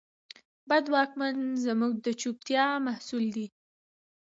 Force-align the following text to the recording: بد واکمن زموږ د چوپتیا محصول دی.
بد 0.69 0.85
واکمن 0.93 1.35
زموږ 1.65 1.93
د 2.05 2.07
چوپتیا 2.21 2.65
محصول 2.87 3.25
دی. 3.35 3.47